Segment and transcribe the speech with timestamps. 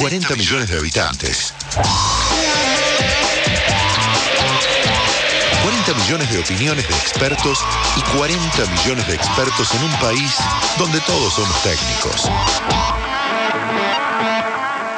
[0.00, 1.52] 40 millones de habitantes.
[5.62, 7.58] 40 millones de opiniones de expertos
[7.96, 10.30] y 40 millones de expertos en un país
[10.78, 12.22] donde todos somos técnicos.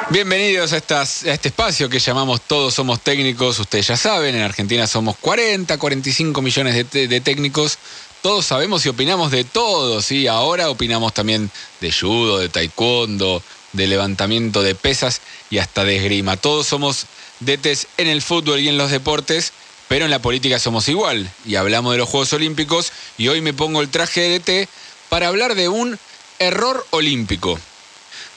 [0.09, 3.59] Bienvenidos a, estas- a este espacio que llamamos Todos Somos Técnicos.
[3.59, 7.77] Ustedes ya saben, en Argentina somos 40, 45 millones de, de técnicos.
[8.23, 10.27] Todos sabemos y opinamos de todo, ¿sí?
[10.27, 13.41] Ahora opinamos también de judo, de taekwondo,
[13.73, 16.37] de levantamiento de pesas y hasta de esgrima.
[16.37, 17.05] Todos somos
[17.39, 19.53] DTs en el fútbol y en los deportes,
[19.87, 21.29] pero en la política somos igual.
[21.45, 24.69] Y hablamos de los Juegos Olímpicos y hoy me pongo el traje de DT
[25.09, 25.97] para hablar de un
[26.39, 27.59] error olímpico.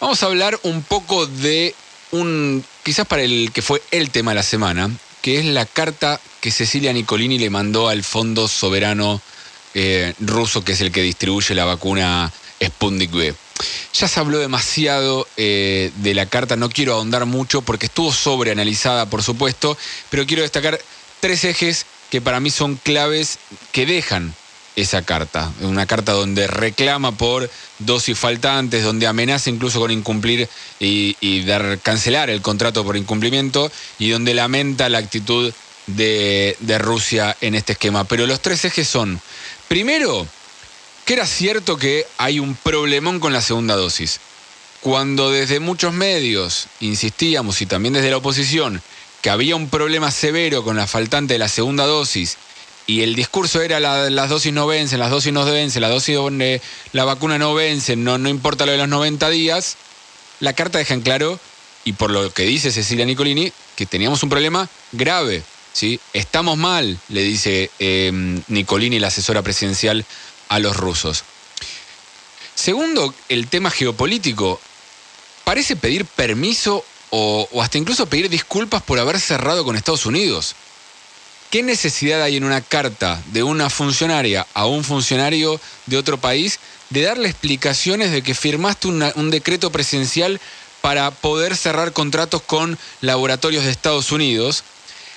[0.01, 1.75] Vamos a hablar un poco de
[2.11, 4.91] un, quizás para el que fue el tema de la semana,
[5.21, 9.21] que es la carta que Cecilia Nicolini le mandó al Fondo Soberano
[9.75, 13.35] eh, ruso, que es el que distribuye la vacuna Sputnik V.
[13.95, 19.07] Ya se habló demasiado eh, de la carta, no quiero ahondar mucho porque estuvo sobreanalizada,
[19.07, 19.77] por supuesto,
[20.11, 20.81] pero quiero destacar
[21.21, 23.39] tres ejes que para mí son claves
[23.73, 24.35] que dejan
[24.77, 25.53] esa carta.
[25.61, 30.49] Una carta donde reclama por dosis faltantes, donde amenaza incluso con incumplir
[30.81, 35.53] y, dar, cancelar el contrato por incumplimiento y donde lamenta la actitud
[35.87, 38.05] de Rusia en este esquema.
[38.05, 39.21] Pero los tres ejes son,
[39.69, 40.27] primero,
[41.05, 44.21] que era cierto que hay un problemón con la segunda dosis.
[44.81, 48.83] Cuando desde muchos medios insistíamos y también desde la oposición
[49.21, 52.37] que había un problema severo con la faltante de la segunda dosis
[52.89, 56.17] y el discurso era la- las dosis no vencen, las dosis no vencen, la dosis
[56.17, 56.61] donde
[56.93, 59.77] la vacuna no vence, no, no importa lo de los 90 días,
[60.41, 61.39] la carta deja en claro,
[61.85, 65.45] y por lo que dice Cecilia Nicolini, que teníamos un problema grave.
[65.73, 66.01] ¿sí?
[66.13, 68.11] Estamos mal, le dice eh,
[68.49, 70.05] Nicolini, la asesora presidencial,
[70.49, 71.25] a los rusos.
[72.55, 74.61] Segundo, el tema geopolítico.
[75.45, 80.55] Parece pedir permiso o, hasta incluso pedir disculpas por haber cerrado con Estados Unidos.
[81.51, 86.59] ¿Qué necesidad hay en una carta de una funcionaria a un funcionario de otro país
[86.89, 90.41] de darle explicaciones de que firmaste un decreto presidencial
[90.81, 94.65] para poder cerrar contratos con laboratorios de Estados Unidos?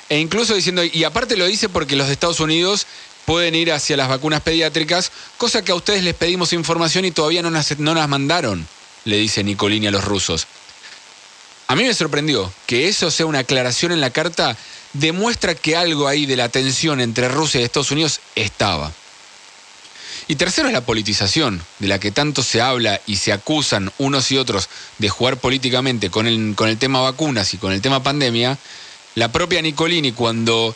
[0.09, 2.85] E incluso diciendo, y aparte lo dice porque los de Estados Unidos
[3.25, 7.41] pueden ir hacia las vacunas pediátricas, cosa que a ustedes les pedimos información y todavía
[7.41, 8.67] no las, no mandaron,
[9.03, 10.47] le dice Nicolini a los rusos.
[11.67, 14.55] A mí me sorprendió que eso sea una aclaración en la carta,
[14.93, 18.91] demuestra que algo ahí de la tensión entre Rusia y Estados Unidos estaba.
[20.27, 24.31] Y tercero es la politización, de la que tanto se habla y se acusan unos
[24.31, 28.01] y otros de jugar políticamente con el, con el tema vacunas y con el tema
[28.01, 28.57] pandemia.
[29.13, 30.75] La propia Nicolini, cuando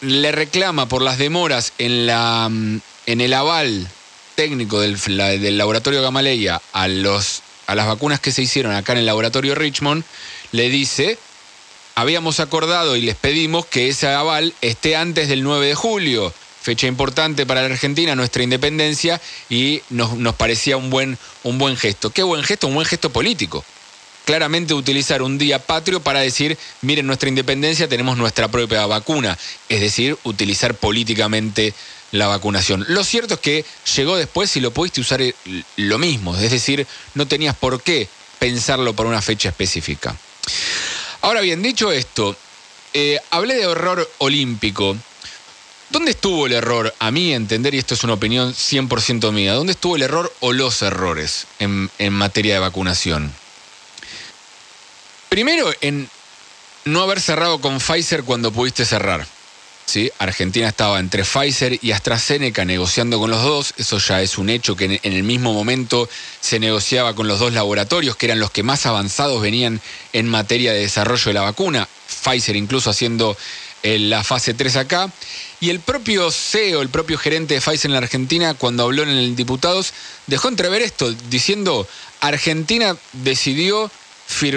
[0.00, 3.88] le reclama por las demoras en, la, mm, en el aval
[4.34, 8.98] técnico del, del laboratorio Gamaleya a, los, a las vacunas que se hicieron acá en
[8.98, 10.04] el laboratorio Richmond,
[10.52, 11.18] le dice,
[11.94, 16.86] habíamos acordado y les pedimos que ese aval esté antes del 9 de julio, fecha
[16.86, 22.10] importante para la Argentina, nuestra independencia, y nos, nos parecía un buen, un buen gesto.
[22.10, 22.66] ¿Qué buen gesto?
[22.66, 23.64] Un buen gesto político.
[24.24, 29.38] Claramente utilizar un día patrio para decir, miren nuestra independencia, tenemos nuestra propia vacuna.
[29.68, 31.74] Es decir, utilizar políticamente
[32.10, 32.86] la vacunación.
[32.88, 33.64] Lo cierto es que
[33.96, 35.34] llegó después y lo pudiste usar eh,
[35.76, 36.34] lo mismo.
[36.36, 38.08] Es decir, no tenías por qué
[38.38, 40.16] pensarlo por una fecha específica.
[41.20, 42.34] Ahora bien, dicho esto,
[42.94, 44.96] eh, hablé de error olímpico.
[45.90, 46.94] ¿Dónde estuvo el error?
[46.98, 50.54] A mí entender, y esto es una opinión 100% mía, ¿dónde estuvo el error o
[50.54, 53.43] los errores en materia de vacunación?
[55.34, 56.08] Primero, en
[56.84, 59.26] no haber cerrado con Pfizer cuando pudiste cerrar.
[59.84, 60.08] ¿sí?
[60.20, 63.74] Argentina estaba entre Pfizer y AstraZeneca negociando con los dos.
[63.76, 66.08] Eso ya es un hecho que en, el mismo momento
[66.40, 69.80] se negociaba con los dos laboratorios, que eran los que más avanzados venían
[70.12, 71.88] en materia de desarrollo de la vacuna.
[72.06, 73.36] Pfizer incluso haciendo
[73.82, 75.10] eh, la fase 3 acá.
[75.58, 79.08] Y el propio CEO, el propio gerente de Pfizer en la Argentina, cuando habló en
[79.08, 79.94] el Diputados,
[80.28, 81.88] dejó entrever esto, diciendo,
[82.20, 83.90] Argentina decidió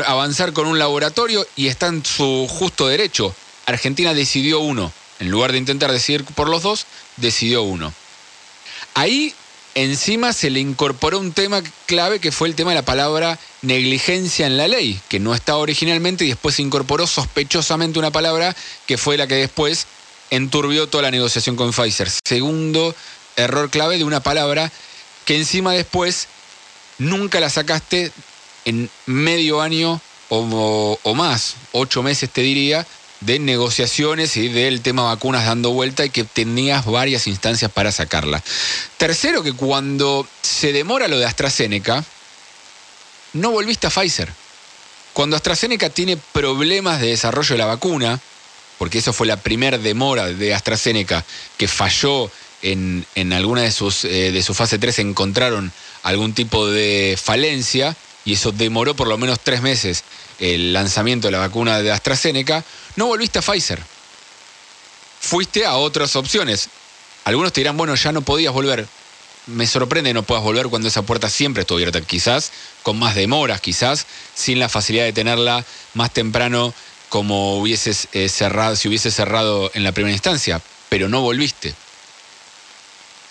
[0.06, 3.34] avanzar con un laboratorio y está en su justo derecho.
[3.66, 4.92] Argentina decidió uno.
[5.20, 6.86] En lugar de intentar decidir por los dos,
[7.18, 7.94] decidió uno.
[8.94, 9.34] Ahí
[9.76, 14.48] encima se le incorporó un tema clave que fue el tema de la palabra negligencia
[14.48, 18.56] en la ley, que no estaba originalmente y después se incorporó sospechosamente una palabra
[18.86, 19.86] que fue la que después
[20.30, 22.10] enturbió toda la negociación con Pfizer.
[22.26, 22.96] Segundo
[23.36, 24.72] error clave de una palabra
[25.26, 26.28] que encima después
[26.98, 28.12] nunca la sacaste
[28.68, 32.86] en medio año o, más, ocho meses te diría,
[33.22, 38.44] de negociaciones y del tema vacunas dando vuelta y que tenías varias instancias para sacarla.
[38.98, 42.04] Tercero, que cuando se demora lo de AstraZeneca,
[43.34, 44.30] no volviste a Pfizer.
[45.14, 48.20] Cuando AstraZeneca tiene problemas de desarrollo de la vacuna,
[48.78, 51.24] porque eso fue la primera demora de AstraZeneca,
[51.56, 52.30] que falló
[52.62, 55.72] en, alguna de sus eh, de su fase 3, encontraron
[56.04, 57.96] algún tipo de falencia,
[58.28, 60.04] y eso demoró por lo menos tres meses
[60.38, 62.62] el lanzamiento de la vacuna de AstraZeneca,
[62.98, 63.82] no volviste a Pfizer.
[65.22, 66.68] Fuiste a otras opciones.
[67.24, 68.86] Algunos te dirán, bueno, ya no podías volver.
[69.46, 72.02] Me sorprende que no puedas volver cuando esa puerta siempre estuvo abierta.
[72.02, 72.52] Quizás
[72.84, 75.64] con más demoras, quizás sin la facilidad de tenerla
[75.94, 76.74] más temprano
[77.08, 81.74] como hubieses eh, cerrado, si hubiese cerrado en la primera instancia, pero no volviste.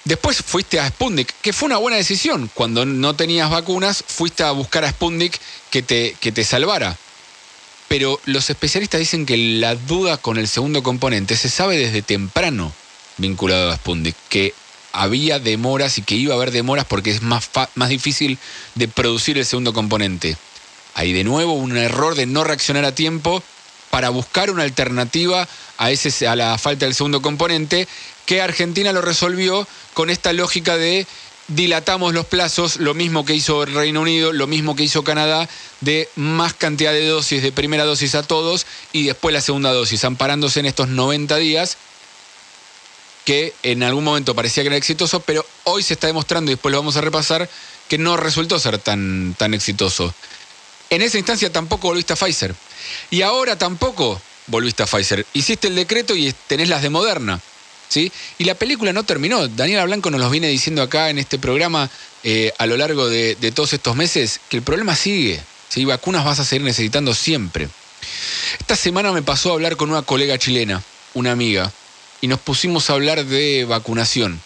[0.06, 2.49] Después fuiste a Sputnik, que fue una buena decisión.
[2.55, 5.37] Cuando no tenías vacunas, fuiste a buscar a Sputnik
[5.70, 6.97] que te, que te salvara.
[7.88, 12.73] Pero los especialistas dicen que la duda con el segundo componente se sabe desde temprano
[13.17, 14.55] vinculado a Sputnik, que
[14.93, 18.38] había demoras y que iba a haber demoras porque es más, más difícil
[18.76, 20.37] de producir el segundo componente.
[20.94, 23.43] Hay de nuevo un error de no reaccionar a tiempo
[23.96, 25.48] para buscar una alternativa
[25.78, 27.88] a, ese, a la falta del segundo componente,
[28.26, 31.06] que Argentina lo resolvió con esta lógica de
[31.48, 35.48] dilatamos los plazos, lo mismo que hizo el Reino Unido, lo mismo que hizo Canadá,
[35.81, 40.04] de más cantidad de dosis, de primera dosis a todos y después la segunda dosis,
[40.04, 41.78] amparándose en estos 90 días
[43.25, 46.70] que en algún momento parecía que era exitoso, pero hoy se está demostrando, y después
[46.70, 47.49] lo vamos a repasar,
[47.88, 50.14] que no resultó ser tan, tan exitoso.
[50.90, 52.54] En esa instancia tampoco volviste a Pfizer.
[53.11, 55.27] Y ahora tampoco volviste a Pfizer.
[55.33, 57.41] Hiciste el decreto y tenés las de Moderna.
[57.88, 58.12] ¿sí?
[58.38, 59.49] Y la película no terminó.
[59.49, 61.91] Daniela Blanco nos lo viene diciendo acá en este programa
[62.23, 65.41] eh, a lo largo de, todos estos meses que el problema sigue.
[65.69, 65.85] ¿sí?
[65.85, 67.69] Vacunas vas a seguir necesitando siempre.
[68.59, 70.83] Esta semana me pasó a hablar con una colega chilena,
[71.15, 71.73] una amiga,
[72.21, 74.41] y nos pusimos a hablar de vacunación.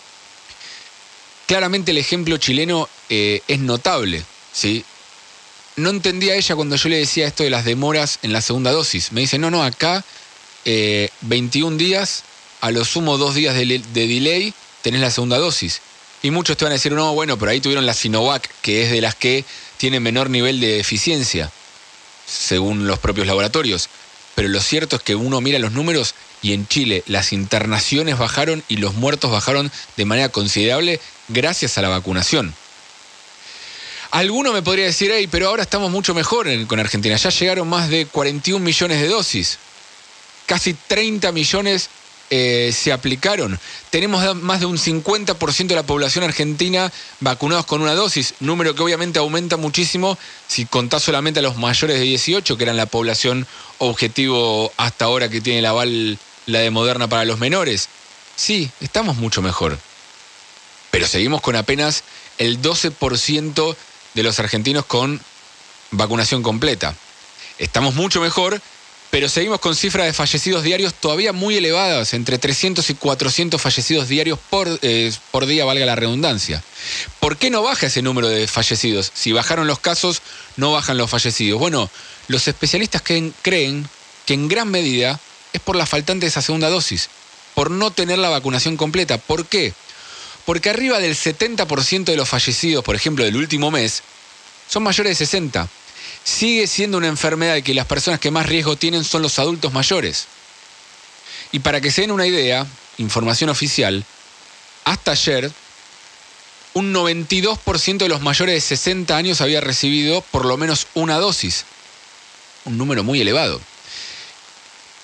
[1.46, 4.24] Claramente el ejemplo chileno eh, es notable.
[4.52, 4.84] ¿sí?
[5.76, 9.12] No entendía ella cuando yo le decía esto de las demoras en la segunda dosis.
[9.12, 10.04] Me dice, no, no, acá
[10.64, 12.24] 21 eh, días
[12.60, 14.52] a lo sumo dos días de, delay
[14.82, 15.80] tenés la segunda dosis.
[16.22, 18.90] Y muchos te van a decir, no, bueno, pero ahí tuvieron la Sinovac, que es
[18.90, 19.44] de las que
[19.78, 21.50] tiene menor nivel de eficiencia,
[22.26, 23.88] según los propios laboratorios.
[24.34, 28.62] Pero lo cierto es que uno mira los números y en Chile las internaciones bajaron
[28.68, 32.54] y los muertos bajaron de manera considerable gracias a la vacunación.
[34.10, 37.16] Alguno me podría decir, hey, pero ahora estamos mucho mejor con Argentina.
[37.16, 39.58] Ya llegaron más de 41 millones de dosis.
[40.46, 41.90] Casi 30 millones
[42.30, 43.58] eh, se aplicaron.
[43.90, 48.82] Tenemos más de un 50% de la población argentina vacunados con una dosis, número que
[48.82, 50.18] obviamente aumenta muchísimo
[50.48, 53.46] si contás solamente a los mayores de 18, que eran la población
[53.78, 57.88] objetivo hasta ahora que tiene la aval la de Moderna para los menores.
[58.34, 59.78] Sí, estamos mucho mejor.
[60.90, 62.02] Pero seguimos con apenas
[62.38, 63.76] el 12%
[64.14, 65.20] de los argentinos con
[65.90, 66.94] vacunación completa.
[67.58, 68.60] Estamos mucho mejor
[69.10, 74.06] pero seguimos con cifras de fallecidos diarios todavía muy elevadas, entre 300 y 400 fallecidos
[74.06, 76.62] diarios por, eh, por día, valga la redundancia.
[77.18, 79.10] ¿Por qué no baja ese número de fallecidos?
[79.12, 80.22] Si bajaron los casos,
[80.56, 81.58] no bajan los fallecidos.
[81.58, 81.90] Bueno,
[82.28, 83.88] los especialistas creen, creen
[84.26, 85.18] que en gran medida
[85.52, 87.08] es por la faltante de esa segunda dosis,
[87.54, 89.18] por no tener la vacunación completa.
[89.18, 89.74] ¿Por qué?
[90.44, 94.02] Porque arriba del 70% de los fallecidos, por ejemplo, del último mes,
[94.68, 95.68] son mayores de 60
[96.24, 100.26] sigue siendo una enfermedad que las personas que más riesgo tienen son los adultos mayores.
[101.52, 102.66] Y para que se den una idea,
[102.98, 104.04] información oficial,
[104.84, 105.50] hasta ayer,
[106.74, 111.64] un 92% de los mayores de 60 años había recibido por lo menos una dosis.
[112.64, 113.60] Un número muy elevado.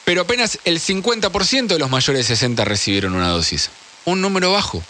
[0.05, 3.71] Pero apenas el 50% de los mayores de 60 recibieron una dosis.
[4.05, 4.85] Un número bajo.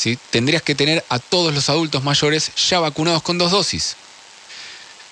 [0.00, 0.18] ¿Sí?
[0.30, 3.96] Tendrías que tener a todos los adultos mayores ya vacunados con dos dosis.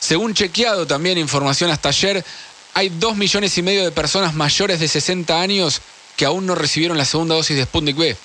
[0.00, 2.24] Según chequeado también información hasta ayer,
[2.72, 5.82] hay dos millones y medio de personas mayores de 60 años
[6.16, 8.16] que aún no recibieron la segunda dosis de Sputnik B.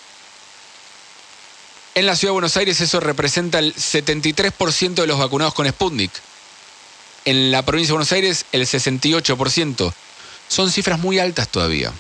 [1.96, 6.13] En la ciudad de Buenos Aires eso representa el 73% de los vacunados con Sputnik.
[7.25, 9.93] En la provincia de Buenos Aires el 68%.
[10.48, 11.91] Son cifras muy altas todavía.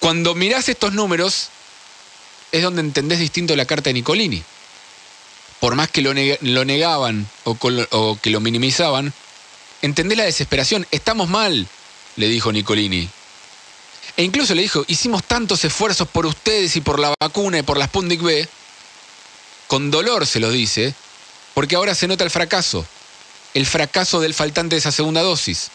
[0.00, 1.50] Cuando mirás estos números
[2.56, 4.42] es donde entendés distinto la carta de Nicolini
[5.64, 9.14] por más que lo, negaban o, que lo minimizaban,
[9.80, 10.86] entendés la desesperación.
[10.90, 11.66] Estamos mal,
[12.16, 13.08] le dijo Nicolini.
[14.18, 17.78] E incluso le dijo, hicimos tantos esfuerzos por ustedes y por la vacuna y por
[17.78, 18.46] la Sputnik B,
[19.66, 20.94] con dolor se lo dice,
[21.54, 22.86] porque ahora se nota el fracaso,
[23.54, 25.70] el fracaso del faltante de esa segunda dosis.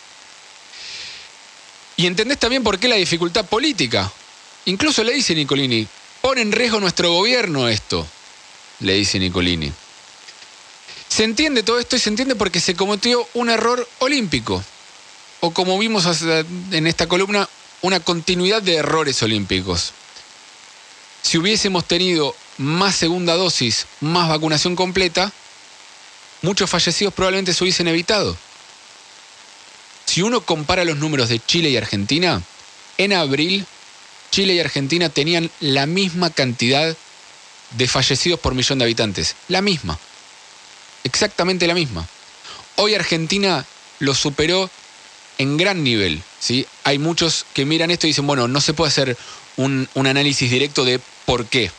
[1.98, 4.12] Y entendés también por qué la dificultad política.
[4.66, 5.88] Incluso le dice Nicolini,
[6.30, 8.06] pone en riesgo nuestro gobierno esto
[8.82, 9.74] le dice Nicolini.
[11.08, 14.64] Se entiende todo esto y se entiende porque se cometió un error olímpico.
[15.40, 16.06] O como vimos
[16.72, 17.50] en esta columna,
[17.82, 19.92] una continuidad de errores olímpicos.
[21.24, 25.32] Si hubiésemos tenido más segunda dosis, más vacunación completa,
[26.44, 28.38] muchos fallecidos probablemente se hubiesen evitado.
[30.06, 32.40] Si uno compara los números de Chile y Argentina,
[33.00, 33.66] en abril
[34.32, 36.96] Chile y Argentina tenían la misma cantidad
[37.72, 39.36] de fallecidos por millón de habitantes.
[39.48, 40.00] La misma.
[41.04, 42.08] Exactamente la misma.
[42.76, 43.66] Hoy Argentina
[44.00, 44.70] lo superó
[45.38, 46.22] en gran nivel.
[46.40, 46.66] ¿sí?
[46.84, 49.18] Hay muchos que miran esto y dicen, bueno, no se puede hacer
[49.58, 51.72] un, análisis directo de por qué.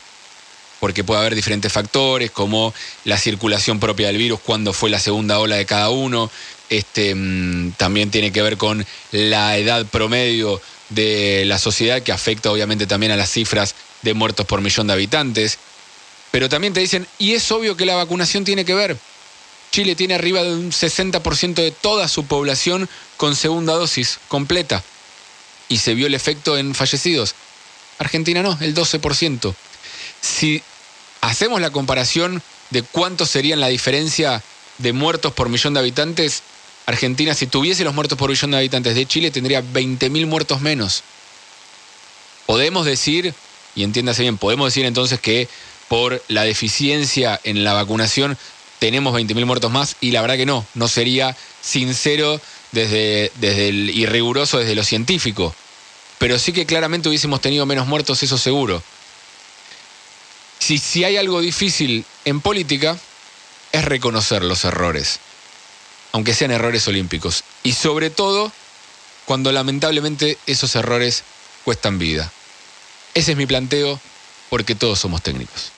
[0.79, 2.73] Porque puede haber diferentes factores, como
[3.05, 6.31] la circulación propia del virus, cuándo fue la segunda ola de cada uno.
[6.69, 10.59] Este, mm, también tiene que ver con la edad promedio
[10.91, 14.93] de la sociedad, que afecta obviamente también a las cifras de muertos por millón de
[14.93, 15.57] habitantes.
[16.31, 18.97] Pero también te dicen, y es obvio que la vacunación tiene que ver.
[19.71, 24.83] Chile tiene arriba de un 60% de toda su población con segunda dosis completa.
[25.69, 27.35] Y se vio el efecto en fallecidos.
[27.97, 29.53] Argentina no, el 12%.
[30.19, 30.61] Si
[31.21, 34.43] hacemos la comparación de cuánto serían la diferencia
[34.77, 36.43] de muertos por millón de habitantes,
[36.91, 41.03] Argentina, si tuviese los muertos por millón de habitantes de Chile, tendría 20.000 muertos menos.
[42.45, 43.33] Podemos decir,
[43.75, 45.47] y entiéndase bien, podemos decir entonces que
[45.87, 48.37] por la deficiencia en la vacunación
[48.79, 53.89] tenemos 20.000 muertos más y la verdad que no, no sería sincero desde, desde el,
[53.89, 55.53] y riguroso desde lo científico.
[56.17, 58.81] Pero sí que claramente hubiésemos tenido menos muertos, eso seguro.
[60.59, 62.97] Si, si hay algo difícil en política,
[63.71, 65.19] es reconocer los errores,
[66.11, 67.43] aunque sean errores olímpicos.
[67.63, 68.51] Y sobre todo,
[69.25, 71.23] cuando lamentablemente esos errores
[71.63, 72.31] cuestan vida.
[73.13, 73.99] Ese es mi planteo,
[74.49, 75.71] porque todos somos técnicos.